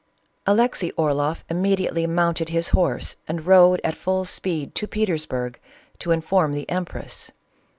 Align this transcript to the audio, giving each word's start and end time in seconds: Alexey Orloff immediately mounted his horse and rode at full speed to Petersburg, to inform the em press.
Alexey 0.47 0.89
Orloff 0.93 1.45
immediately 1.47 2.07
mounted 2.07 2.49
his 2.49 2.69
horse 2.69 3.17
and 3.27 3.45
rode 3.45 3.79
at 3.83 3.93
full 3.95 4.25
speed 4.25 4.73
to 4.73 4.87
Petersburg, 4.87 5.59
to 5.99 6.09
inform 6.09 6.53
the 6.53 6.67
em 6.71 6.85
press. 6.85 7.29